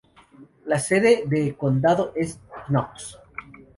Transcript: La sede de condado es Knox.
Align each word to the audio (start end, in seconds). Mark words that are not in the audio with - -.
La 0.65 0.79
sede 0.79 1.25
de 1.27 1.53
condado 1.55 2.11
es 2.15 2.39
Knox. 2.69 3.19